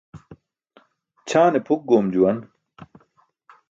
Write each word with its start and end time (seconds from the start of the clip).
Ćʰaane 1.27 1.59
pʰuk 1.65 1.81
goom 1.87 2.05
juwan. 2.13 2.37